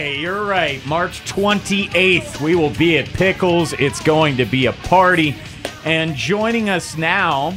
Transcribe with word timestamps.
Hey, 0.00 0.18
you're 0.18 0.44
right. 0.44 0.84
March 0.88 1.24
28th, 1.24 2.40
we 2.40 2.56
will 2.56 2.70
be 2.70 2.98
at 2.98 3.06
Pickles. 3.10 3.74
It's 3.74 4.02
going 4.02 4.36
to 4.38 4.44
be 4.44 4.66
a 4.66 4.72
party. 4.72 5.36
And 5.84 6.16
joining 6.16 6.68
us 6.68 6.96
now, 6.96 7.52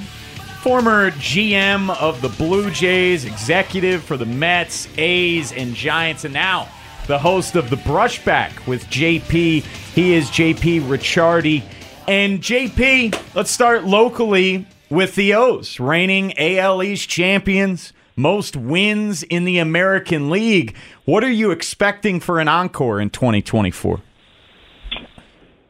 former 0.61 1.09
GM 1.09 1.89
of 1.99 2.21
the 2.21 2.29
Blue 2.29 2.69
Jays, 2.69 3.25
executive 3.25 4.03
for 4.03 4.17
the 4.17 4.27
Mets, 4.27 4.87
A's, 4.99 5.51
and 5.51 5.73
Giants, 5.73 6.25
and 6.25 6.33
now 6.35 6.69
the 7.07 7.17
host 7.17 7.55
of 7.55 7.71
The 7.71 7.77
Brushback 7.77 8.67
with 8.67 8.85
JP. 8.85 9.63
He 9.63 10.13
is 10.13 10.29
JP 10.29 10.81
Ricciardi. 10.81 11.63
And 12.07 12.39
JP, 12.39 13.33
let's 13.33 13.49
start 13.49 13.85
locally 13.85 14.67
with 14.91 15.15
the 15.15 15.33
O's, 15.33 15.79
reigning 15.79 16.37
AL 16.37 16.83
East 16.83 17.09
champions 17.09 17.93
most 18.17 18.57
wins 18.57 19.23
in 19.23 19.45
the 19.45 19.59
American 19.59 20.29
League. 20.29 20.75
What 21.05 21.23
are 21.23 21.31
you 21.31 21.51
expecting 21.51 22.19
for 22.19 22.39
an 22.39 22.49
encore 22.49 22.99
in 22.99 23.09
2024? 23.11 24.01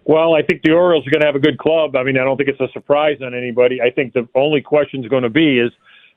Well, 0.05 0.33
I 0.33 0.41
think 0.41 0.61
the 0.63 0.71
Orioles 0.71 1.05
are 1.05 1.11
going 1.11 1.19
to 1.19 1.27
have 1.27 1.35
a 1.35 1.39
good 1.39 1.57
club. 1.57 1.97
I 1.97 2.03
mean, 2.03 2.17
I 2.17 2.23
don't 2.23 2.37
think 2.37 2.47
it's 2.47 2.61
a 2.61 2.71
surprise 2.71 3.17
on 3.21 3.35
anybody. 3.35 3.81
I 3.81 3.91
think 3.91 4.13
the 4.13 4.27
only 4.35 4.61
question 4.61 5.03
is 5.03 5.09
going 5.09 5.23
to 5.23 5.29
be 5.29 5.59
is 5.59 5.69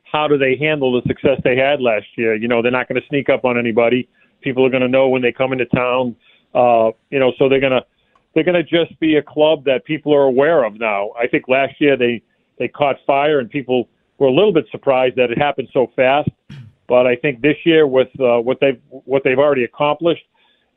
how 0.05 0.28
do 0.28 0.39
they 0.39 0.56
handle 0.56 0.92
the 0.92 1.06
success 1.08 1.41
they 1.42 1.56
had 1.56 1.81
last 1.81 2.06
year? 2.17 2.36
You 2.36 2.47
know, 2.47 2.62
they're 2.62 2.70
not 2.70 2.89
going 2.89 3.01
to 3.01 3.06
sneak 3.08 3.28
up 3.28 3.45
on 3.45 3.58
anybody. 3.58 4.08
People 4.42 4.64
are 4.64 4.70
going 4.70 4.83
to 4.83 4.89
know 4.89 5.08
when 5.08 5.23
they 5.23 5.33
come 5.33 5.53
into 5.53 5.67
town. 5.67 6.14
Uh, 6.55 6.92
you 7.11 7.19
know, 7.19 7.33
so 7.36 7.48
they're 7.48 7.61
going 7.61 7.73
to 7.73 7.84
they're 8.34 8.45
going 8.45 8.55
to 8.55 8.62
just 8.62 8.98
be 9.01 9.17
a 9.17 9.23
club 9.23 9.64
that 9.64 9.84
people 9.84 10.14
are 10.14 10.23
aware 10.23 10.62
of 10.62 10.78
now. 10.78 11.11
I 11.19 11.27
think 11.27 11.48
last 11.48 11.75
year 11.81 11.97
they 11.97 12.23
they 12.58 12.69
caught 12.69 12.97
fire 13.06 13.41
and 13.41 13.51
people 13.51 13.89
we're 14.21 14.29
a 14.29 14.33
little 14.33 14.53
bit 14.53 14.67
surprised 14.71 15.17
that 15.17 15.33
it 15.33 15.39
happened 15.39 15.69
so 15.73 15.91
fast. 15.97 16.29
But 16.87 17.07
I 17.07 17.17
think 17.17 17.41
this 17.41 17.57
year, 17.65 17.87
with 17.87 18.09
uh, 18.21 18.39
what 18.39 18.59
they've 18.61 18.81
what 18.91 19.23
they've 19.25 19.39
already 19.39 19.65
accomplished 19.65 20.25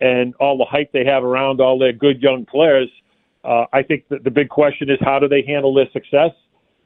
and 0.01 0.33
all 0.35 0.57
the 0.57 0.65
hype 0.65 0.91
they 0.91 1.05
have 1.05 1.23
around 1.23 1.59
all 1.61 1.77
their 1.77 1.93
good 1.93 2.21
young 2.21 2.45
players, 2.45 2.89
uh, 3.43 3.65
I 3.73 3.83
think 3.83 4.07
that 4.09 4.23
the 4.23 4.31
big 4.31 4.49
question 4.49 4.89
is 4.89 4.97
how 5.01 5.19
do 5.19 5.27
they 5.27 5.43
handle 5.45 5.73
their 5.73 5.89
success 5.91 6.31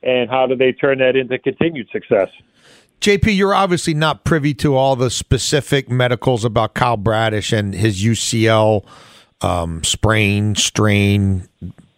and 0.02 0.30
how 0.30 0.48
do 0.48 0.56
they 0.56 0.72
turn 0.72 1.00
that 1.00 1.16
into 1.16 1.38
continued 1.38 1.90
success. 1.92 2.30
JP, 3.02 3.36
you're 3.36 3.54
obviously 3.54 3.94
not 3.94 4.24
privy 4.24 4.54
to 4.56 4.76
all 4.76 4.96
the 4.96 5.10
specific 5.10 5.90
medicals 5.90 6.44
about 6.44 6.74
Kyle 6.74 6.98
Bradish 6.98 7.54
and 7.54 7.74
his 7.74 8.04
UCL 8.04 8.86
um, 9.42 9.84
sprain, 9.84 10.56
strain, 10.56 11.48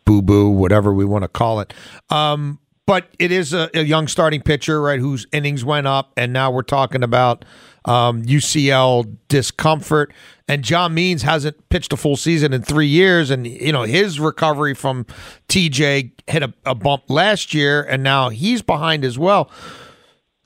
boo 0.03 0.21
boo, 0.21 0.49
whatever 0.49 0.93
we 0.93 1.05
want 1.05 1.23
to 1.23 1.29
call 1.29 1.61
it. 1.61 1.73
Um, 2.09 2.59
but 2.89 3.07
it 3.19 3.31
is 3.31 3.53
a, 3.53 3.69
a, 3.75 3.83
young 3.83 4.07
starting 4.07 4.41
pitcher, 4.41 4.81
right? 4.81 4.99
Whose 4.99 5.27
innings 5.31 5.63
went 5.63 5.85
up, 5.85 6.11
and 6.17 6.33
now 6.33 6.49
we're 6.49 6.63
talking 6.63 7.03
about 7.03 7.45
um, 7.85 8.23
UCL 8.23 9.15
discomfort. 9.27 10.11
And 10.47 10.63
John 10.63 10.95
Means 10.95 11.21
hasn't 11.21 11.69
pitched 11.69 11.93
a 11.93 11.97
full 11.97 12.17
season 12.17 12.51
in 12.51 12.63
three 12.63 12.87
years, 12.87 13.29
and 13.29 13.45
you 13.45 13.71
know 13.71 13.83
his 13.83 14.19
recovery 14.19 14.73
from 14.73 15.05
TJ 15.49 16.13
hit 16.25 16.41
a, 16.41 16.51
a 16.65 16.73
bump 16.73 17.03
last 17.09 17.53
year, 17.53 17.83
and 17.83 18.01
now 18.01 18.29
he's 18.29 18.63
behind 18.63 19.05
as 19.05 19.19
well. 19.19 19.51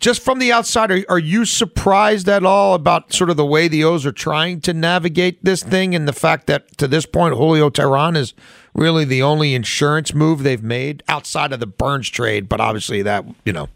Just 0.01 0.21
from 0.21 0.39
the 0.39 0.51
outside, 0.51 0.91
are, 0.91 1.05
are 1.07 1.19
you 1.19 1.45
surprised 1.45 2.27
at 2.27 2.43
all 2.43 2.73
about 2.73 3.13
sort 3.13 3.29
of 3.29 3.37
the 3.37 3.45
way 3.45 3.69
the 3.69 3.85
O's 3.85 4.05
are 4.05 4.11
trying 4.11 4.59
to 4.61 4.73
navigate 4.73 5.45
this 5.45 5.63
thing, 5.63 5.95
and 5.95 6.09
the 6.09 6.11
fact 6.11 6.47
that 6.47 6.77
to 6.77 6.89
this 6.89 7.05
point 7.05 7.35
Julio 7.35 7.69
Teheran 7.69 8.17
is 8.17 8.33
really 8.73 9.06
the 9.06 9.22
only 9.22 9.53
insurance 9.53 10.13
move 10.13 10.44
they've 10.44 10.63
made 10.63 11.03
outside 11.07 11.51
of 11.51 11.59
the 11.59 11.67
Burnes 11.67 12.09
trade, 12.09 12.50
but 12.50 12.59
obviously 12.59 13.01
that 13.01 13.25
you 13.45 13.53
know 13.53 13.69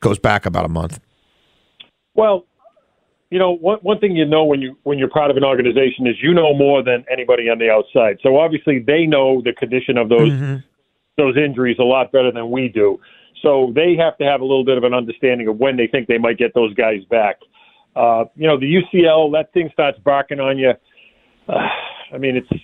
goes 0.00 0.18
back 0.18 0.46
about 0.46 0.64
a 0.64 0.68
month. 0.68 1.00
Well, 2.14 2.46
you 3.30 3.38
know, 3.38 3.52
one 3.52 3.78
one 3.82 3.98
thing 4.00 4.16
you 4.16 4.26
know 4.26 4.44
when 4.44 4.60
you 4.60 4.76
when 4.82 4.98
you're 4.98 5.08
part 5.08 5.30
of 5.30 5.36
an 5.36 5.44
organization 5.44 6.06
is 6.06 6.16
you 6.22 6.34
know 6.34 6.54
more 6.54 6.82
than 6.82 7.04
anybody 7.10 7.48
on 7.48 7.58
the 7.58 7.70
outside. 7.70 8.18
So 8.22 8.36
obviously 8.36 8.80
they 8.80 9.06
know 9.06 9.40
the 9.42 9.52
condition 9.52 9.96
of 9.96 10.08
those 10.08 10.32
mm-hmm. 10.32 10.56
those 11.16 11.36
injuries 11.36 11.76
a 11.78 11.84
lot 11.84 12.10
better 12.10 12.32
than 12.32 12.50
we 12.50 12.68
do. 12.68 12.98
So 13.42 13.72
they 13.74 13.96
have 13.96 14.18
to 14.18 14.24
have 14.24 14.40
a 14.40 14.44
little 14.44 14.64
bit 14.64 14.76
of 14.76 14.84
an 14.84 14.92
understanding 14.92 15.48
of 15.48 15.58
when 15.58 15.76
they 15.76 15.86
think 15.86 16.08
they 16.08 16.18
might 16.18 16.38
get 16.38 16.54
those 16.54 16.74
guys 16.74 17.04
back. 17.08 17.36
Uh, 17.96 18.24
you 18.34 18.46
know, 18.46 18.58
the 18.58 18.66
UCL 18.66 19.32
that 19.32 19.52
thing 19.52 19.70
starts 19.72 19.98
barking 20.00 20.40
on 20.40 20.58
you. 20.58 20.72
Uh, 21.48 21.68
I 22.12 22.18
mean, 22.18 22.36
it's. 22.36 22.62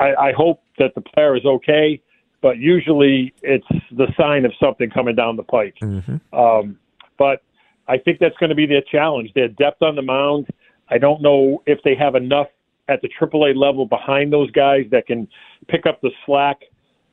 I, 0.00 0.14
I 0.28 0.32
hope 0.32 0.62
that 0.78 0.94
the 0.94 1.00
player 1.00 1.36
is 1.36 1.44
okay, 1.44 2.00
but 2.40 2.58
usually 2.58 3.32
it's 3.42 3.66
the 3.92 4.06
sign 4.18 4.44
of 4.44 4.52
something 4.60 4.90
coming 4.90 5.14
down 5.14 5.36
the 5.36 5.42
pike. 5.42 5.76
Mm-hmm. 5.82 6.38
Um, 6.38 6.78
but 7.18 7.42
I 7.88 7.98
think 7.98 8.18
that's 8.18 8.36
going 8.38 8.50
to 8.50 8.56
be 8.56 8.66
their 8.66 8.82
challenge. 8.82 9.32
Their 9.34 9.48
depth 9.48 9.82
on 9.82 9.96
the 9.96 10.02
mound. 10.02 10.48
I 10.88 10.98
don't 10.98 11.22
know 11.22 11.62
if 11.66 11.78
they 11.84 11.94
have 11.94 12.14
enough 12.14 12.48
at 12.88 13.00
the 13.00 13.08
AAA 13.08 13.56
level 13.56 13.86
behind 13.86 14.32
those 14.32 14.50
guys 14.50 14.84
that 14.90 15.06
can 15.06 15.28
pick 15.68 15.86
up 15.86 16.00
the 16.00 16.10
slack. 16.26 16.62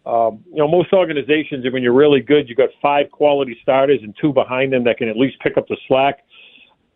Um, 0.06 0.44
you 0.50 0.58
know, 0.58 0.68
most 0.68 0.92
organizations, 0.94 1.66
when 1.72 1.84
you're 1.84 1.94
really 1.94 2.22
good, 2.22 2.50
you've 2.50 2.58
got 2.58 2.70
five 2.82 3.12
quality 3.12 3.58
starters 3.62 4.00
and 4.02 4.16
two 4.20 4.34
behind 4.34 4.74
them 4.74 4.84
that 4.86 4.98
can 4.98 5.08
at 5.08 5.18
least 5.18 5.40
pick 5.42 5.58
up 5.58 5.68
the 5.68 5.78
slack. 5.88 6.20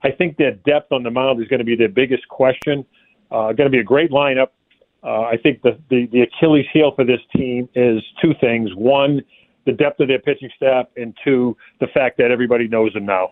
I 0.04 0.12
think 0.12 0.38
their 0.38 0.52
depth 0.52 0.92
on 0.92 1.04
the 1.04 1.12
mound 1.12 1.42
is 1.42 1.48
going 1.48 1.60
to 1.60 1.66
be 1.66 1.76
their 1.76 1.90
biggest 1.90 2.28
question. 2.28 2.86
Uh, 3.32 3.54
going 3.54 3.66
to 3.66 3.70
be 3.70 3.80
a 3.80 3.84
great 3.84 4.12
lineup. 4.12 4.50
Uh, 5.04 5.22
I 5.22 5.38
think 5.38 5.62
the, 5.62 5.78
the, 5.90 6.08
the 6.12 6.22
Achilles 6.22 6.66
heel 6.72 6.94
for 6.96 7.04
this 7.04 7.20
team 7.36 7.68
is 7.76 8.02
two 8.22 8.34
things. 8.40 8.70
One, 8.76 9.22
the 9.66 9.74
depth 9.74 10.00
of 10.00 10.08
their 10.08 10.20
pitching 10.20 10.50
staff, 10.56 10.86
and 10.96 11.16
two, 11.24 11.58
the 11.80 11.88
fact 11.88 12.18
that 12.18 12.32
everybody 12.32 12.68
knows 12.68 12.94
them 12.94 13.06
now. 13.06 13.32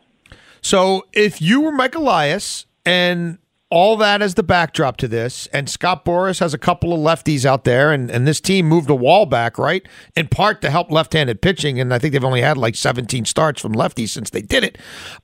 So 0.61 1.05
if 1.13 1.41
you 1.41 1.61
were 1.61 1.71
Mike 1.71 1.95
Elias 1.95 2.65
and 2.85 3.37
all 3.69 3.95
that 3.97 4.21
as 4.21 4.35
the 4.35 4.43
backdrop 4.43 4.97
to 4.97 5.07
this, 5.07 5.47
and 5.47 5.69
Scott 5.69 6.03
Boras 6.03 6.39
has 6.39 6.53
a 6.53 6.57
couple 6.57 6.93
of 6.93 6.99
lefties 6.99 7.45
out 7.45 7.63
there, 7.63 7.91
and, 7.93 8.11
and 8.11 8.27
this 8.27 8.41
team 8.41 8.65
moved 8.67 8.89
a 8.89 8.95
wall 8.95 9.25
back, 9.25 9.57
right? 9.57 9.87
In 10.15 10.27
part 10.27 10.61
to 10.61 10.69
help 10.69 10.91
left 10.91 11.13
handed 11.13 11.41
pitching, 11.41 11.79
and 11.79 11.93
I 11.93 11.97
think 11.97 12.11
they've 12.11 12.23
only 12.23 12.41
had 12.41 12.57
like 12.57 12.75
17 12.75 13.23
starts 13.23 13.61
from 13.61 13.73
lefties 13.73 14.09
since 14.09 14.29
they 14.29 14.41
did 14.41 14.65
it. 14.65 14.77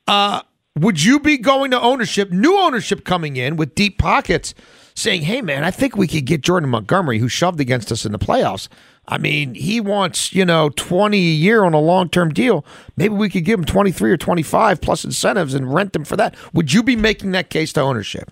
Uh, 0.08 0.42
would 0.78 1.04
you 1.04 1.20
be 1.20 1.38
going 1.38 1.72
to 1.72 1.82
ownership, 1.82 2.32
new 2.32 2.58
ownership 2.58 3.04
coming 3.04 3.36
in 3.36 3.58
with 3.58 3.76
deep 3.76 3.98
pockets? 3.98 4.54
Saying, 4.98 5.22
hey, 5.22 5.44
man, 5.44 5.64
I 5.64 5.70
think 5.70 5.96
we 5.96 6.08
could 6.08 6.26
get 6.26 6.42
Jordan 6.42 6.70
Montgomery, 6.70 7.20
who 7.20 7.30
shoved 7.30 7.60
against 7.60 7.92
us 7.92 8.04
in 8.04 8.12
the 8.12 8.18
playoffs. 8.18 8.68
I 9.08 9.20
mean, 9.20 9.54
he 9.54 9.80
wants, 9.80 10.34
you 10.34 10.44
know, 10.44 10.70
20 10.70 11.18
a 11.18 11.22
year 11.22 11.64
on 11.64 11.74
a 11.74 11.80
long 11.80 12.10
term 12.10 12.34
deal. 12.34 12.66
Maybe 12.98 13.14
we 13.14 13.30
could 13.30 13.46
give 13.46 13.60
him 13.60 13.66
23 13.66 14.12
or 14.12 14.18
25 14.18 14.82
plus 14.82 15.06
incentives 15.06 15.54
and 15.54 15.72
rent 15.72 15.94
them 15.94 16.04
for 16.04 16.18
that. 16.18 16.36
Would 16.54 16.74
you 16.74 16.82
be 16.82 16.96
making 16.96 17.32
that 17.34 17.52
case 17.52 17.72
to 17.74 17.82
ownership? 17.82 18.32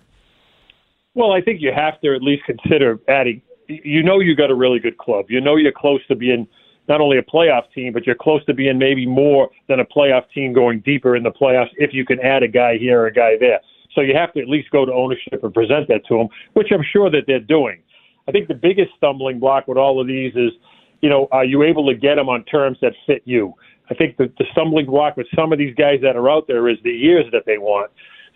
Well, 1.14 1.32
I 1.32 1.40
think 1.40 1.62
you 1.62 1.72
have 1.72 2.00
to 2.00 2.14
at 2.14 2.20
least 2.20 2.42
consider 2.44 2.98
adding. 3.08 3.40
You 3.68 4.02
know, 4.02 4.18
you 4.18 4.34
got 4.34 4.50
a 4.50 4.54
really 4.54 4.80
good 4.80 4.98
club. 4.98 5.26
You 5.28 5.40
know, 5.40 5.56
you're 5.56 5.72
close 5.72 6.04
to 6.08 6.16
being 6.16 6.48
not 6.88 7.00
only 7.00 7.16
a 7.16 7.22
playoff 7.22 7.70
team, 7.72 7.92
but 7.92 8.06
you're 8.06 8.16
close 8.16 8.44
to 8.46 8.54
being 8.54 8.76
maybe 8.76 9.06
more 9.06 9.50
than 9.68 9.80
a 9.80 9.84
playoff 9.84 10.24
team 10.34 10.52
going 10.52 10.80
deeper 10.80 11.16
in 11.16 11.22
the 11.22 11.30
playoffs 11.30 11.70
if 11.76 11.94
you 11.94 12.04
can 12.04 12.20
add 12.20 12.42
a 12.42 12.48
guy 12.48 12.76
here 12.76 13.00
or 13.00 13.06
a 13.06 13.12
guy 13.12 13.36
there. 13.38 13.60
So 13.96 14.02
you 14.02 14.14
have 14.14 14.32
to 14.34 14.40
at 14.40 14.48
least 14.48 14.70
go 14.70 14.84
to 14.84 14.92
ownership 14.92 15.42
and 15.42 15.52
present 15.52 15.88
that 15.88 16.06
to 16.06 16.18
them, 16.18 16.28
which 16.52 16.68
I'm 16.70 16.84
sure 16.92 17.10
that 17.10 17.22
they're 17.26 17.40
doing. 17.40 17.82
I 18.28 18.30
think 18.30 18.46
the 18.46 18.54
biggest 18.54 18.90
stumbling 18.96 19.40
block 19.40 19.66
with 19.66 19.78
all 19.78 20.00
of 20.00 20.06
these 20.06 20.34
is, 20.36 20.52
you 21.00 21.08
know, 21.08 21.26
are 21.32 21.44
you 21.44 21.62
able 21.64 21.86
to 21.86 21.94
get 21.94 22.16
them 22.16 22.28
on 22.28 22.44
terms 22.44 22.78
that 22.82 22.92
fit 23.06 23.22
you? 23.24 23.54
I 23.90 23.94
think 23.94 24.16
the, 24.16 24.30
the 24.38 24.44
stumbling 24.52 24.86
block 24.86 25.16
with 25.16 25.26
some 25.34 25.52
of 25.52 25.58
these 25.58 25.74
guys 25.74 26.00
that 26.02 26.14
are 26.14 26.28
out 26.28 26.46
there 26.46 26.68
is 26.68 26.76
the 26.84 26.90
years 26.90 27.24
that 27.32 27.44
they 27.46 27.58
want. 27.58 27.90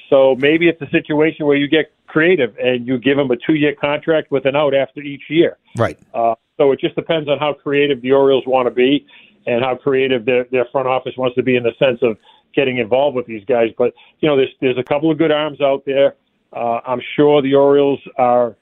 So 0.09 0.35
maybe 0.37 0.69
it's 0.69 0.81
a 0.81 0.91
situation 0.91 1.47
where 1.47 1.57
you 1.57 1.69
get 1.69 1.93
creative 2.07 2.57
and 2.59 2.87
you 2.87 2.99
give 2.99 3.19
him 3.19 3.31
a 3.31 3.37
two-year 3.37 3.77
contract 3.81 4.31
with 4.31 4.47
an 4.47 4.57
out 4.57 4.75
after 4.75 5.01
each 5.01 5.23
year. 5.29 5.59
Right. 5.77 5.99
Uh, 6.15 6.35
so 6.57 6.73
it 6.73 6.81
just 6.81 6.95
depends 6.95 7.29
on 7.29 7.39
how 7.39 7.53
creative 7.53 8.03
the 8.03 8.12
Orioles 8.12 8.45
want 8.47 8.67
to 8.67 8.71
be 8.71 9.07
and 9.50 9.64
how 9.64 9.75
creative 9.75 10.25
their, 10.25 10.44
their 10.52 10.64
front 10.67 10.87
office 10.87 11.12
wants 11.17 11.35
to 11.35 11.43
be 11.43 11.56
in 11.56 11.64
the 11.64 11.73
sense 11.79 11.99
of 12.02 12.17
getting 12.55 12.79
involved 12.79 13.17
with 13.17 13.26
these 13.26 13.44
guys. 13.47 13.70
But 13.76 13.93
you 14.20 14.29
know, 14.29 14.37
there's 14.37 14.55
there's 14.61 14.79
a 14.79 14.85
couple 14.85 15.11
of 15.11 15.19
good 15.19 15.32
arms 15.32 15.61
out 15.61 15.85
there. 15.85 16.14
Uh, 16.52 16.81
I'm 16.87 17.00
sure 17.17 17.43
the 17.43 17.55
Orioles 17.55 18.00
are 18.17 18.56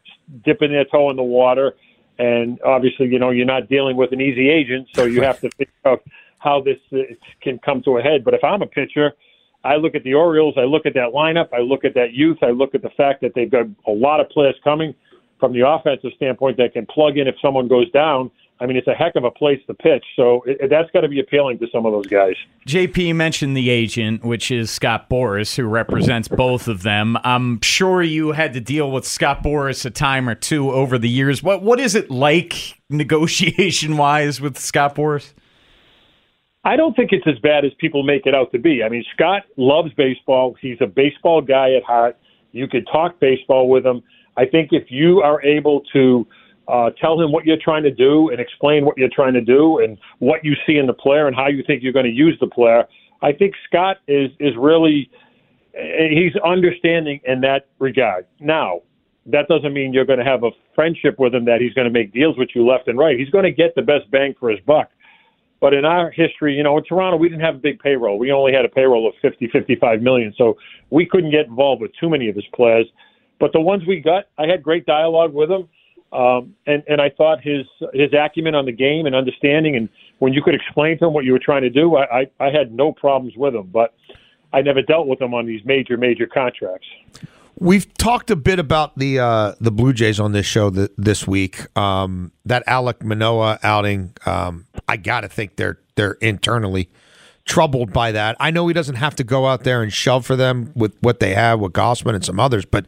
dipping 0.45 0.73
their 0.73 0.85
toe 0.85 1.11
in 1.11 1.17
the 1.17 1.23
water, 1.23 1.75
and 2.19 2.61
obviously, 2.63 3.09
you 3.09 3.19
know, 3.19 3.31
you're 3.31 3.47
not 3.47 3.69
dealing 3.69 3.97
with 3.97 4.13
an 4.13 4.21
easy 4.21 4.49
agent, 4.49 4.89
so 4.95 5.05
you 5.05 5.23
have 5.23 5.41
to 5.41 5.51
figure 5.59 5.73
out 5.85 6.03
how 6.39 6.61
this 6.61 6.79
uh, 6.93 6.99
can 7.43 7.59
come 7.59 7.83
to 7.83 7.99
a 7.99 8.03
head. 8.03 8.25
But 8.25 8.35
if 8.35 8.43
I'm 8.43 8.63
a 8.63 8.67
pitcher, 8.67 9.13
I 9.65 9.77
look 9.77 9.95
at 9.95 10.05
the 10.05 10.15
Orioles, 10.15 10.55
I 10.57 10.63
look 10.63 10.87
at 10.87 10.95
that 10.95 11.13
lineup, 11.15 11.49
I 11.53 11.61
look 11.61 11.85
at 11.85 11.95
that 11.95 12.13
youth, 12.13 12.39
I 12.43 12.51
look 12.51 12.75
at 12.75 12.83
the 12.83 12.91
fact 12.91 13.21
that 13.23 13.33
they've 13.35 13.51
got 13.51 13.67
a 13.87 13.91
lot 13.91 14.21
of 14.21 14.29
players 14.31 14.55
coming 14.65 14.95
from 15.41 15.53
the 15.53 15.67
offensive 15.67 16.11
standpoint 16.17 16.57
that 16.59 16.73
can 16.73 16.87
plug 16.87 17.19
in 17.19 17.27
if 17.27 17.35
someone 17.43 17.69
goes 17.69 17.91
down. 17.91 18.31
I 18.61 18.67
mean, 18.67 18.77
it's 18.77 18.89
a 18.89 18.95
heck 18.95 19.15
of 19.15 19.25
a 19.25 19.31
place 19.31 19.61
to 19.69 19.75
pitch. 19.75 20.05
So 20.17 20.43
it, 20.47 20.69
that's 20.69 20.91
got 20.91 21.03
to 21.03 21.09
be 21.09 21.21
appealing 21.21 21.59
to 21.61 21.67
some 21.73 21.87
of 21.87 21.93
those 21.93 22.07
guys. 22.07 22.35
JP 22.67 23.15
mentioned 23.15 23.57
the 23.57 23.71
agent, 23.71 24.25
which 24.25 24.51
is 24.51 24.71
Scott 24.71 25.09
Boras, 25.09 25.55
who 25.57 25.65
represents 25.65 26.27
both 26.29 26.67
of 26.67 26.83
them. 26.83 27.17
I'm 27.23 27.61
sure 27.61 28.03
you 28.03 28.33
had 28.33 28.53
to 28.55 28.61
deal 28.61 28.91
with 28.91 29.07
Scott 29.07 29.43
Boras 29.43 29.85
a 29.87 29.91
time 29.91 30.29
or 30.29 30.35
two 30.35 30.71
over 30.71 30.99
the 30.99 31.09
years. 31.09 31.43
What 31.43 31.63
what 31.63 31.79
is 31.79 31.95
it 31.95 32.11
like 32.11 32.81
negotiation 32.91 33.97
wise 33.97 34.41
with 34.41 34.59
Scott 34.59 34.97
Boras? 34.97 35.33
I 36.65 36.77
don't 36.77 36.95
think 36.95 37.13
it's 37.13 37.27
as 37.27 37.39
bad 37.39 37.65
as 37.65 37.73
people 37.79 38.03
make 38.03 38.27
it 38.27 38.35
out 38.35 38.53
to 38.53 38.59
be. 38.59 38.83
I 38.83 38.89
mean, 38.89 39.05
Scott 39.15 39.45
loves 39.57 39.93
baseball. 39.95 40.57
He's 40.61 40.79
a 40.81 40.87
baseball 40.87 41.41
guy 41.41 41.75
at 41.75 41.85
heart. 41.85 42.19
You 42.53 42.67
could 42.67 42.87
talk 42.91 43.21
baseball 43.21 43.69
with 43.69 43.87
him. 43.87 44.03
I 44.37 44.45
think 44.45 44.71
if 44.73 44.91
you 44.91 45.21
are 45.21 45.43
able 45.43 45.83
to 45.93 46.27
uh, 46.69 46.91
tell 47.01 47.21
him 47.21 47.33
what 47.33 47.47
you're 47.47 47.59
trying 47.63 47.83
to 47.83 47.91
do 47.91 48.29
and 48.31 48.41
explain 48.41 48.85
what 48.85 48.97
you're 48.99 49.11
trying 49.13 49.33
to 49.33 49.41
do 49.41 49.79
and 49.79 49.97
what 50.19 50.45
you 50.45 50.55
see 50.67 50.77
in 50.77 50.87
the 50.87 50.93
player 50.93 51.27
and 51.27 51.35
how 51.35 51.49
you 51.49 51.63
think 51.67 51.83
you're 51.83 51.93
going 51.93 52.05
to 52.05 52.13
use 52.13 52.37
the 52.41 52.47
player. 52.47 52.85
I 53.23 53.33
think 53.33 53.55
Scott 53.67 53.97
is 54.07 54.31
is 54.39 54.55
really 54.57 55.11
he's 55.73 56.33
understanding 56.45 57.21
in 57.25 57.41
that 57.41 57.69
regard. 57.79 58.27
Now, 58.41 58.83
that 59.27 59.49
doesn't 59.49 59.73
mean 59.73 59.93
you're 59.93 60.05
going 60.05 60.19
to 60.19 60.25
have 60.25 60.43
a 60.45 60.51
friendship 60.75 61.19
with 61.19 61.35
him 61.35 61.45
that 61.45 61.61
he's 61.61 61.73
going 61.75 61.87
to 61.87 61.93
make 61.93 62.13
deals 62.13 62.37
with 62.39 62.51
you 62.55 62.67
left 62.67 62.89
and 62.89 62.99
right. 62.99 63.19
He's 63.19 63.31
going 63.31 63.45
to 63.45 63.53
get 63.53 63.75
the 63.75 63.83
best 63.83 64.11
bang 64.11 64.35
for 64.39 64.51
his 64.51 64.61
buck. 64.67 64.91
But 65.61 65.75
in 65.75 65.85
our 65.85 66.11
history, 66.11 66.55
you 66.55 66.63
know, 66.63 66.79
in 66.79 66.85
Toronto, 66.85 67.17
we 67.17 67.29
didn't 67.29 67.45
have 67.45 67.57
a 67.57 67.59
big 67.59 67.81
payroll. 67.81 68.19
We 68.19 68.31
only 68.31 68.53
had 68.53 68.65
a 68.65 68.69
payroll 68.69 69.09
of 69.09 69.15
50, 69.21 69.49
55 69.53 70.01
million. 70.01 70.33
So 70.39 70.57
we 70.91 71.05
couldn't 71.05 71.33
get 71.33 71.47
involved 71.47 71.83
with 71.83 71.91
too 72.01 72.09
many 72.09 72.29
of 72.29 72.37
his 72.37 72.45
players. 72.55 72.87
But 73.41 73.53
the 73.53 73.61
ones 73.61 73.83
we 73.87 74.01
got, 74.01 74.27
I 74.39 74.47
had 74.47 74.63
great 74.63 74.87
dialogue 74.87 75.33
with 75.35 75.51
him. 75.51 75.69
Um, 76.13 76.55
and, 76.67 76.83
and 76.89 77.01
I 77.01 77.11
thought 77.11 77.43
his 77.43 77.67
his 77.93 78.11
acumen 78.13 78.55
on 78.55 78.65
the 78.65 78.73
game 78.73 79.07
and 79.07 79.15
understanding, 79.15 79.77
and 79.77 79.89
when 80.21 80.33
you 80.33 80.43
could 80.43 80.55
explain 80.55 80.99
to 80.99 81.07
him 81.07 81.13
what 81.13 81.25
you 81.25 81.33
were 81.33 81.39
trying 81.39 81.63
to 81.63 81.71
do, 81.71 81.97
I, 81.97 82.21
I, 82.21 82.31
I 82.41 82.51
had 82.51 82.73
no 82.73 82.93
problems 82.93 83.35
with 83.37 83.55
him. 83.55 83.69
But 83.73 83.95
I 84.53 84.63
never 84.63 84.83
dealt 84.83 85.07
with 85.07 85.21
him 85.21 85.35
on 85.35 85.47
these 85.47 85.65
major 85.65 85.97
major 85.97 86.27
contracts. 86.27 86.87
We've 87.61 87.93
talked 87.95 88.31
a 88.31 88.37
bit 88.37 88.59
about 88.59 88.97
the 88.99 89.19
uh, 89.19 89.55
the 89.61 89.71
Blue 89.71 89.93
Jays 89.93 90.21
on 90.21 90.33
this 90.33 90.47
show 90.47 90.71
th- 90.71 90.91
this 90.97 91.27
week. 91.27 91.67
Um, 91.77 92.33
that 92.47 92.65
Alek 92.67 93.03
Manoah 93.03 93.59
outing, 93.63 94.15
um, 94.25 94.67
I 94.87 94.97
got 94.97 95.23
to 95.23 95.29
think 95.29 95.57
they're 95.57 95.79
they're 95.97 96.13
internally 96.13 96.89
troubled 97.45 97.93
by 97.93 98.13
that. 98.13 98.37
I 98.39 98.51
know 98.51 98.69
he 98.69 98.75
doesn't 98.75 98.97
have 98.97 99.17
to 99.17 99.25
go 99.25 99.47
out 99.47 99.65
there 99.65 99.83
and 99.83 99.93
shove 99.93 100.25
for 100.25 100.37
them 100.37 100.71
with 100.77 100.97
what 101.01 101.19
they 101.19 101.35
have 101.35 101.59
with 101.59 101.73
Gausman 101.73 102.15
and 102.15 102.25
some 102.25 102.39
others, 102.39 102.65
but 102.65 102.87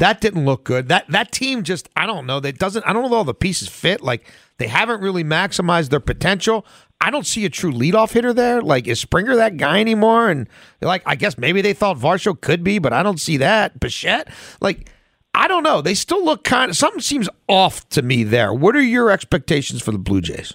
that 0.00 0.20
didn't 0.20 0.44
look 0.46 0.64
good. 0.64 0.88
That 0.88 1.06
that 1.08 1.30
team 1.30 1.62
just 1.62 1.88
I 1.94 2.06
don't 2.06 2.26
know. 2.26 2.40
That 2.40 2.58
doesn't 2.58 2.84
I 2.86 2.92
don't 2.92 3.02
know 3.02 3.08
if 3.08 3.12
all 3.12 3.24
the 3.24 3.34
pieces 3.34 3.68
fit. 3.68 4.00
Like 4.00 4.26
they 4.58 4.66
haven't 4.66 5.00
really 5.00 5.22
maximized 5.22 5.90
their 5.90 6.00
potential. 6.00 6.66
I 7.02 7.10
don't 7.10 7.26
see 7.26 7.44
a 7.44 7.50
true 7.50 7.72
leadoff 7.72 8.12
hitter 8.12 8.32
there. 8.32 8.62
Like 8.62 8.88
is 8.88 8.98
Springer 8.98 9.36
that 9.36 9.58
guy 9.58 9.80
anymore? 9.80 10.30
And 10.30 10.48
like 10.80 11.02
I 11.06 11.16
guess 11.16 11.38
maybe 11.38 11.60
they 11.60 11.74
thought 11.74 11.98
Varsho 11.98 12.38
could 12.38 12.64
be, 12.64 12.78
but 12.78 12.92
I 12.92 13.02
don't 13.02 13.20
see 13.20 13.36
that. 13.36 13.78
Bichette, 13.78 14.28
like 14.60 14.90
I 15.34 15.46
don't 15.48 15.62
know. 15.62 15.82
They 15.82 15.94
still 15.94 16.24
look 16.24 16.44
kind 16.44 16.70
of 16.70 16.76
something 16.76 17.00
seems 17.00 17.28
off 17.46 17.88
to 17.90 18.02
me 18.02 18.24
there. 18.24 18.54
What 18.54 18.74
are 18.74 18.82
your 18.82 19.10
expectations 19.10 19.82
for 19.82 19.92
the 19.92 19.98
Blue 19.98 20.22
Jays? 20.22 20.54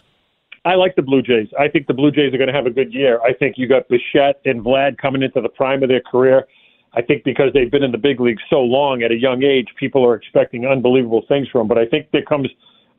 I 0.66 0.74
like 0.74 0.96
the 0.96 1.04
Blue 1.04 1.22
Jays. 1.22 1.50
I 1.60 1.68
think 1.68 1.86
the 1.86 1.94
Blue 1.94 2.10
Jays 2.12 2.34
are 2.34 2.38
going 2.38 2.48
to 2.48 2.54
have 2.54 2.66
a 2.66 2.72
good 2.72 2.92
year. 2.92 3.22
I 3.22 3.34
think 3.34 3.60
you 3.60 3.68
got 3.68 3.88
Bichette 3.88 4.42
and 4.44 4.66
Vlad 4.66 4.98
coming 4.98 5.22
into 5.22 5.40
the 5.40 5.50
prime 5.50 5.84
of 5.84 5.90
their 5.90 6.02
career. 6.02 6.48
I 6.96 7.02
think 7.02 7.24
because 7.24 7.52
they've 7.54 7.70
been 7.70 7.84
in 7.84 7.92
the 7.92 7.98
big 7.98 8.20
leagues 8.20 8.42
so 8.50 8.62
long 8.62 9.04
at 9.04 9.12
a 9.12 9.16
young 9.16 9.44
age, 9.44 9.68
people 9.78 10.06
are 10.06 10.16
expecting 10.16 10.66
unbelievable 10.66 11.24
things 11.28 11.48
from 11.50 11.62
them. 11.62 11.68
But 11.68 11.78
I 11.78 11.86
think 11.86 12.08
there 12.12 12.24
comes 12.24 12.48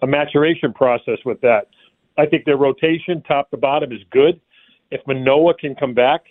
a 0.03 0.07
maturation 0.07 0.73
process 0.73 1.19
with 1.25 1.41
that. 1.41 1.69
I 2.19 2.27
think 2.27 2.45
their 2.45 2.57
rotation, 2.57 3.23
top 3.23 3.51
to 3.51 3.57
bottom, 3.57 3.93
is 3.93 4.01
good. 4.11 4.41
If 4.91 5.01
Manoah 5.07 5.55
can 5.55 5.75
come 5.75 5.95
back, 5.95 6.25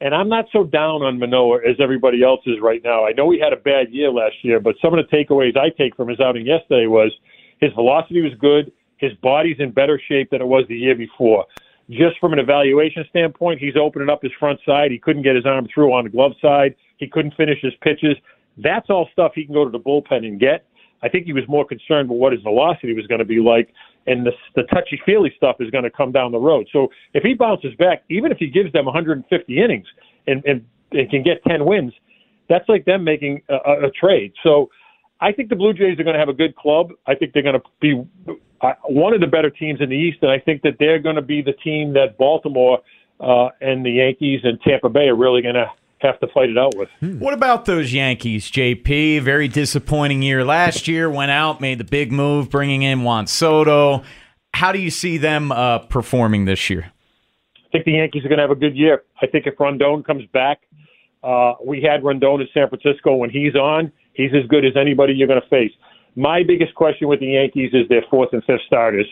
and 0.00 0.14
I'm 0.14 0.28
not 0.28 0.46
so 0.52 0.64
down 0.64 1.02
on 1.02 1.18
Manoah 1.18 1.60
as 1.68 1.76
everybody 1.80 2.22
else 2.22 2.40
is 2.46 2.56
right 2.60 2.82
now. 2.84 3.06
I 3.06 3.12
know 3.12 3.30
he 3.30 3.38
had 3.40 3.52
a 3.52 3.56
bad 3.56 3.92
year 3.92 4.10
last 4.10 4.34
year, 4.42 4.60
but 4.60 4.74
some 4.82 4.92
of 4.92 5.04
the 5.04 5.16
takeaways 5.16 5.56
I 5.56 5.70
take 5.70 5.96
from 5.96 6.08
his 6.08 6.20
outing 6.20 6.46
yesterday 6.46 6.86
was 6.86 7.12
his 7.60 7.72
velocity 7.74 8.20
was 8.20 8.32
good, 8.40 8.72
his 8.96 9.12
body's 9.22 9.56
in 9.60 9.70
better 9.70 10.00
shape 10.08 10.30
than 10.30 10.40
it 10.40 10.46
was 10.46 10.64
the 10.68 10.76
year 10.76 10.94
before. 10.94 11.46
Just 11.90 12.18
from 12.18 12.32
an 12.32 12.38
evaluation 12.38 13.04
standpoint, 13.08 13.60
he's 13.60 13.76
opening 13.80 14.08
up 14.08 14.22
his 14.22 14.32
front 14.38 14.58
side. 14.66 14.90
He 14.90 14.98
couldn't 14.98 15.22
get 15.22 15.36
his 15.36 15.46
arm 15.46 15.68
through 15.72 15.92
on 15.92 16.04
the 16.04 16.10
glove 16.10 16.32
side. 16.40 16.74
He 16.96 17.08
couldn't 17.08 17.34
finish 17.36 17.58
his 17.60 17.72
pitches. 17.82 18.16
That's 18.56 18.88
all 18.88 19.08
stuff 19.12 19.32
he 19.34 19.44
can 19.44 19.54
go 19.54 19.64
to 19.64 19.70
the 19.70 19.80
bullpen 19.80 20.26
and 20.26 20.38
get. 20.38 20.66
I 21.02 21.08
think 21.08 21.26
he 21.26 21.32
was 21.32 21.44
more 21.48 21.66
concerned 21.66 22.08
with 22.08 22.18
what 22.18 22.32
his 22.32 22.42
velocity 22.42 22.94
was 22.94 23.06
going 23.06 23.18
to 23.18 23.26
be 23.26 23.38
like, 23.40 23.68
and 24.06 24.24
the, 24.24 24.32
the 24.54 24.62
touchy 24.64 25.00
feely 25.04 25.32
stuff 25.36 25.56
is 25.60 25.70
going 25.70 25.84
to 25.84 25.90
come 25.90 26.12
down 26.12 26.32
the 26.32 26.38
road. 26.38 26.66
So 26.72 26.88
if 27.12 27.22
he 27.22 27.34
bounces 27.34 27.74
back, 27.78 28.04
even 28.08 28.32
if 28.32 28.38
he 28.38 28.48
gives 28.48 28.72
them 28.72 28.86
150 28.86 29.62
innings 29.62 29.86
and, 30.26 30.42
and, 30.46 30.64
and 30.92 31.10
can 31.10 31.22
get 31.22 31.44
10 31.44 31.64
wins, 31.66 31.92
that's 32.48 32.68
like 32.68 32.84
them 32.84 33.04
making 33.04 33.42
a, 33.48 33.86
a, 33.86 33.90
trade. 33.90 34.32
So 34.42 34.70
I 35.20 35.32
think 35.32 35.48
the 35.48 35.56
Blue 35.56 35.72
Jays 35.72 35.98
are 35.98 36.04
going 36.04 36.14
to 36.14 36.20
have 36.20 36.28
a 36.28 36.34
good 36.34 36.56
club. 36.56 36.90
I 37.06 37.14
think 37.14 37.32
they're 37.32 37.42
going 37.42 37.58
to 37.58 37.68
be 37.80 38.02
uh, 38.60 38.72
one 38.84 39.14
of 39.14 39.20
the 39.20 39.26
better 39.26 39.50
teams 39.50 39.80
in 39.80 39.88
the 39.88 39.96
East, 39.96 40.18
and 40.22 40.30
I 40.30 40.38
think 40.38 40.62
that 40.62 40.76
they're 40.78 40.98
going 40.98 41.16
to 41.16 41.22
be 41.22 41.42
the 41.42 41.52
team 41.52 41.94
that 41.94 42.18
Baltimore 42.18 42.80
uh, 43.20 43.48
and 43.60 43.84
the 43.84 43.92
Yankees 43.92 44.40
and 44.44 44.60
Tampa 44.60 44.88
Bay 44.88 45.08
are 45.08 45.16
really 45.16 45.42
going 45.42 45.54
to 45.54 45.66
have 46.04 46.20
to 46.20 46.26
fight 46.28 46.50
it 46.50 46.58
out 46.58 46.76
with. 46.76 46.88
Hmm. 47.00 47.18
What 47.18 47.34
about 47.34 47.64
those 47.64 47.92
Yankees, 47.92 48.50
JP? 48.50 49.22
Very 49.22 49.48
disappointing 49.48 50.22
year 50.22 50.44
last 50.44 50.86
year. 50.86 51.10
Went 51.10 51.30
out, 51.30 51.60
made 51.60 51.78
the 51.78 51.84
big 51.84 52.12
move, 52.12 52.50
bringing 52.50 52.82
in 52.82 53.02
Juan 53.02 53.26
Soto. 53.26 54.02
How 54.52 54.72
do 54.72 54.78
you 54.78 54.90
see 54.90 55.18
them 55.18 55.50
uh, 55.50 55.80
performing 55.80 56.44
this 56.44 56.70
year? 56.70 56.92
I 57.56 57.68
think 57.72 57.86
the 57.86 57.92
Yankees 57.92 58.24
are 58.24 58.28
going 58.28 58.38
to 58.38 58.44
have 58.44 58.50
a 58.50 58.54
good 58.54 58.76
year. 58.76 59.02
I 59.20 59.26
think 59.26 59.46
if 59.46 59.56
Rodón 59.56 60.04
comes 60.04 60.24
back, 60.32 60.60
uh, 61.24 61.54
we 61.64 61.82
had 61.82 62.02
Rodón 62.02 62.40
in 62.40 62.48
San 62.54 62.68
Francisco. 62.68 63.16
When 63.16 63.30
he's 63.30 63.56
on, 63.56 63.90
he's 64.12 64.30
as 64.32 64.46
good 64.48 64.64
as 64.64 64.76
anybody 64.76 65.14
you're 65.14 65.26
going 65.26 65.40
to 65.40 65.48
face. 65.48 65.72
My 66.14 66.44
biggest 66.46 66.74
question 66.76 67.08
with 67.08 67.18
the 67.18 67.26
Yankees 67.26 67.70
is 67.72 67.88
their 67.88 68.04
fourth 68.08 68.28
and 68.32 68.44
fifth 68.44 68.60
starters. 68.66 69.06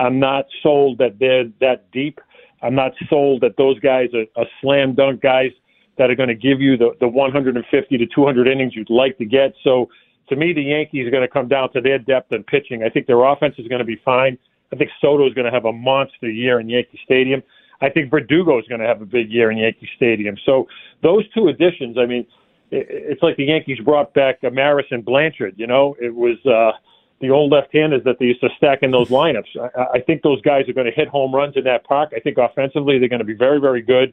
I'm 0.00 0.18
not 0.18 0.46
sold 0.62 0.98
that 0.98 1.18
they're 1.20 1.44
that 1.60 1.90
deep. 1.92 2.20
I'm 2.62 2.74
not 2.74 2.92
sold 3.08 3.42
that 3.42 3.56
those 3.56 3.78
guys 3.80 4.08
are, 4.14 4.26
are 4.40 4.46
slam 4.60 4.94
dunk 4.94 5.20
guys 5.20 5.52
that 5.98 6.10
are 6.10 6.14
going 6.14 6.28
to 6.28 6.34
give 6.34 6.60
you 6.60 6.76
the, 6.76 6.90
the 7.00 7.08
150 7.08 7.98
to 7.98 8.06
200 8.06 8.48
innings 8.48 8.74
you'd 8.74 8.90
like 8.90 9.18
to 9.18 9.24
get. 9.24 9.52
So 9.62 9.88
to 10.28 10.36
me, 10.36 10.52
the 10.52 10.62
Yankees 10.62 11.06
are 11.06 11.10
going 11.10 11.22
to 11.22 11.28
come 11.28 11.48
down 11.48 11.72
to 11.72 11.80
their 11.80 11.98
depth 11.98 12.32
and 12.32 12.46
pitching. 12.46 12.82
I 12.82 12.88
think 12.88 13.06
their 13.06 13.22
offense 13.24 13.54
is 13.58 13.68
going 13.68 13.80
to 13.80 13.84
be 13.84 14.00
fine. 14.04 14.38
I 14.72 14.76
think 14.76 14.90
Soto 15.00 15.26
is 15.26 15.34
going 15.34 15.46
to 15.46 15.50
have 15.50 15.64
a 15.64 15.72
monster 15.72 16.30
year 16.30 16.60
in 16.60 16.68
Yankee 16.68 17.00
Stadium. 17.04 17.42
I 17.80 17.88
think 17.88 18.10
Verdugo 18.10 18.58
is 18.58 18.66
going 18.68 18.80
to 18.80 18.86
have 18.86 19.00
a 19.00 19.06
big 19.06 19.30
year 19.30 19.50
in 19.50 19.58
Yankee 19.58 19.88
Stadium. 19.96 20.36
So 20.44 20.66
those 21.02 21.28
two 21.32 21.48
additions, 21.48 21.96
I 21.98 22.06
mean, 22.06 22.26
it's 22.70 23.22
like 23.22 23.36
the 23.36 23.44
Yankees 23.44 23.78
brought 23.80 24.12
back 24.12 24.40
Maris 24.42 24.86
and 24.90 25.04
Blanchard. 25.04 25.54
You 25.56 25.66
know, 25.66 25.96
it 26.00 26.14
was 26.14 26.36
uh, 26.44 26.72
the 27.20 27.30
old 27.30 27.50
left-handers 27.50 28.04
that 28.04 28.18
they 28.18 28.26
used 28.26 28.40
to 28.42 28.50
stack 28.56 28.80
in 28.82 28.90
those 28.90 29.08
lineups. 29.08 29.56
I, 29.76 29.98
I 29.98 30.00
think 30.00 30.22
those 30.22 30.42
guys 30.42 30.68
are 30.68 30.74
going 30.74 30.86
to 30.86 30.92
hit 30.92 31.08
home 31.08 31.34
runs 31.34 31.56
in 31.56 31.64
that 31.64 31.84
park. 31.84 32.12
I 32.14 32.20
think 32.20 32.36
offensively 32.36 32.98
they're 32.98 33.08
going 33.08 33.20
to 33.20 33.24
be 33.24 33.34
very, 33.34 33.60
very 33.60 33.80
good 33.80 34.12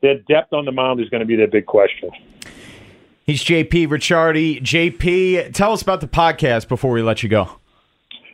their 0.00 0.18
depth 0.20 0.52
on 0.52 0.64
the 0.64 0.72
mound 0.72 1.00
is 1.00 1.08
going 1.08 1.20
to 1.20 1.26
be 1.26 1.36
their 1.36 1.48
big 1.48 1.66
question. 1.66 2.10
He's 3.24 3.44
JP 3.44 3.88
Ricciardi. 3.88 4.60
JP, 4.62 5.52
tell 5.52 5.72
us 5.72 5.82
about 5.82 6.00
the 6.00 6.08
podcast 6.08 6.68
before 6.68 6.92
we 6.92 7.02
let 7.02 7.22
you 7.22 7.28
go. 7.28 7.58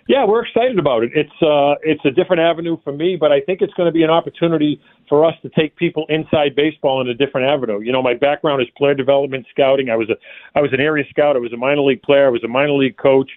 Yeah, 0.07 0.27
we're 0.27 0.45
excited 0.45 0.79
about 0.79 1.03
it. 1.03 1.13
It's 1.15 1.43
uh, 1.43 1.77
it's 1.83 2.05
a 2.05 2.11
different 2.11 2.41
avenue 2.41 2.77
for 2.85 2.93
me, 2.93 3.17
but 3.19 3.33
I 3.33 3.41
think 3.41 3.63
it's 3.63 3.73
going 3.73 3.87
to 3.87 3.93
be 3.93 4.03
an 4.03 4.11
opportunity 4.11 4.79
for 5.09 5.25
us 5.25 5.35
to 5.41 5.49
take 5.49 5.77
people 5.77 6.05
inside 6.11 6.55
baseball 6.55 7.01
in 7.01 7.09
a 7.09 7.15
different 7.15 7.49
avenue. 7.49 7.81
You 7.81 7.91
know, 7.91 8.03
my 8.03 8.13
background 8.13 8.61
is 8.61 8.69
player 8.77 8.95
development, 8.95 9.47
scouting. 9.51 9.89
I 9.89 9.97
was 9.97 10.11
a 10.11 10.17
I 10.55 10.61
was 10.61 10.75
an 10.75 10.81
area 10.81 11.05
scout. 11.09 11.37
I 11.37 11.39
was 11.39 11.55
a 11.55 11.57
minor 11.57 11.81
league 11.81 12.03
player. 12.03 12.27
I 12.27 12.31
was 12.31 12.45
a 12.45 12.49
minor 12.49 12.75
league 12.75 12.99
coach. 12.99 13.31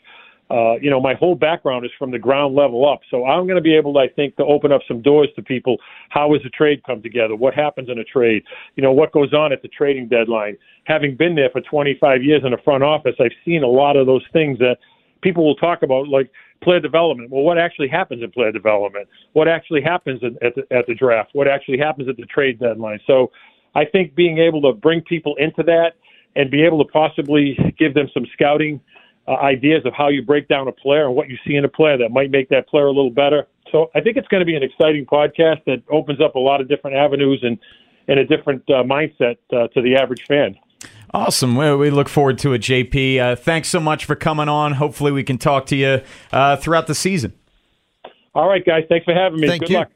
Uh, 0.49 0.75
you 0.81 0.89
know, 0.89 1.01
my 1.01 1.13
whole 1.13 1.35
background 1.35 1.85
is 1.85 1.91
from 1.99 2.11
the 2.11 2.19
ground 2.19 2.55
level 2.55 2.87
up. 2.89 3.01
So 3.11 3.25
I'm 3.25 3.45
going 3.45 3.57
to 3.57 3.61
be 3.61 3.75
able, 3.75 3.97
I 3.97 4.07
think, 4.07 4.37
to 4.37 4.45
open 4.45 4.71
up 4.71 4.81
some 4.87 5.01
doors 5.01 5.27
to 5.35 5.41
people. 5.41 5.77
How 6.09 6.31
does 6.31 6.45
a 6.45 6.49
trade 6.49 6.83
come 6.85 7.01
together? 7.01 7.35
What 7.35 7.53
happens 7.53 7.89
in 7.89 7.99
a 7.99 8.03
trade? 8.03 8.43
You 8.75 8.83
know, 8.83 8.93
what 8.93 9.11
goes 9.11 9.33
on 9.33 9.51
at 9.51 9.61
the 9.61 9.67
trading 9.67 10.07
deadline? 10.07 10.57
Having 10.85 11.17
been 11.17 11.35
there 11.35 11.49
for 11.49 11.59
25 11.61 12.23
years 12.23 12.43
in 12.45 12.51
the 12.51 12.57
front 12.63 12.83
office, 12.83 13.15
I've 13.19 13.35
seen 13.43 13.63
a 13.63 13.67
lot 13.67 13.97
of 13.97 14.07
those 14.07 14.23
things 14.31 14.57
that 14.59 14.77
people 15.21 15.45
will 15.45 15.55
talk 15.55 15.83
about, 15.83 16.07
like 16.07 16.31
player 16.63 16.79
development. 16.79 17.29
Well, 17.29 17.43
what 17.43 17.57
actually 17.57 17.89
happens 17.89 18.23
in 18.23 18.31
player 18.31 18.53
development? 18.53 19.09
What 19.33 19.49
actually 19.49 19.81
happens 19.81 20.21
at 20.41 20.55
the, 20.55 20.65
at 20.73 20.87
the 20.87 20.95
draft? 20.95 21.31
What 21.33 21.49
actually 21.49 21.77
happens 21.77 22.07
at 22.07 22.15
the 22.15 22.25
trade 22.25 22.57
deadline? 22.59 22.99
So 23.05 23.31
I 23.75 23.83
think 23.83 24.15
being 24.15 24.37
able 24.37 24.61
to 24.61 24.71
bring 24.71 25.01
people 25.01 25.35
into 25.35 25.61
that 25.63 25.95
and 26.37 26.49
be 26.49 26.63
able 26.63 26.77
to 26.85 26.89
possibly 26.89 27.57
give 27.77 27.93
them 27.95 28.07
some 28.13 28.25
scouting– 28.33 28.79
uh, 29.27 29.35
ideas 29.35 29.85
of 29.85 29.93
how 29.93 30.07
you 30.07 30.21
break 30.21 30.47
down 30.47 30.67
a 30.67 30.71
player 30.71 31.05
and 31.05 31.15
what 31.15 31.29
you 31.29 31.37
see 31.45 31.55
in 31.55 31.65
a 31.65 31.69
player 31.69 31.97
that 31.97 32.09
might 32.09 32.31
make 32.31 32.49
that 32.49 32.67
player 32.67 32.85
a 32.85 32.91
little 32.91 33.11
better. 33.11 33.47
So 33.71 33.91
I 33.93 34.01
think 34.01 34.17
it's 34.17 34.27
going 34.29 34.39
to 34.39 34.45
be 34.45 34.55
an 34.55 34.63
exciting 34.63 35.05
podcast 35.05 35.63
that 35.65 35.83
opens 35.91 36.21
up 36.21 36.35
a 36.35 36.39
lot 36.39 36.61
of 36.61 36.69
different 36.69 36.95
avenues 36.95 37.39
and, 37.43 37.57
and 38.07 38.19
a 38.19 38.25
different 38.25 38.63
uh, 38.69 38.83
mindset 38.83 39.37
uh, 39.51 39.67
to 39.69 39.81
the 39.81 39.95
average 39.95 40.23
fan. 40.27 40.55
Awesome. 41.13 41.55
Well, 41.55 41.77
we 41.77 41.89
look 41.89 42.09
forward 42.09 42.37
to 42.39 42.53
it, 42.53 42.61
JP. 42.61 43.19
Uh, 43.19 43.35
thanks 43.35 43.69
so 43.69 43.79
much 43.79 44.05
for 44.05 44.15
coming 44.15 44.49
on. 44.49 44.73
Hopefully, 44.73 45.11
we 45.11 45.23
can 45.23 45.37
talk 45.37 45.65
to 45.67 45.75
you 45.75 46.01
uh, 46.31 46.57
throughout 46.57 46.87
the 46.87 46.95
season. 46.95 47.33
All 48.35 48.47
right, 48.47 48.63
guys. 48.63 48.83
Thanks 48.89 49.05
for 49.05 49.13
having 49.13 49.39
me. 49.39 49.47
Thank 49.47 49.61
Good 49.61 49.69
you. 49.69 49.77
luck. 49.77 49.91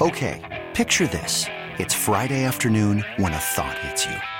Okay, 0.00 0.68
picture 0.74 1.06
this. 1.06 1.46
It's 1.78 1.94
Friday 1.94 2.44
afternoon 2.44 3.04
when 3.16 3.32
a 3.32 3.38
thought 3.38 3.78
hits 3.78 4.06
you. 4.06 4.39